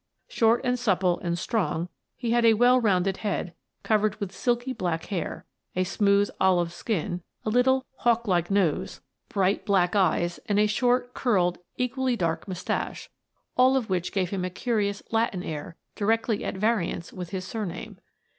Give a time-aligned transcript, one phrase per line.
[0.27, 3.53] Short and supple and strong, he had a well rounded head,
[3.83, 9.63] covered with silky, black hair; a smooth olive skin; a little, hawk like nose; bright,
[9.63, 13.11] black 9 io Miss Frances Baird, Detective eyes, and a short, curled, equally dark moustache—
[13.55, 17.45] all of which gave him a curious Latin air di rectly at variance with his
[17.45, 17.99] surname.